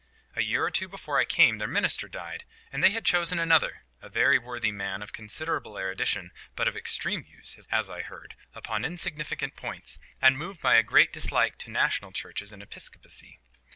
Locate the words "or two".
0.65-0.87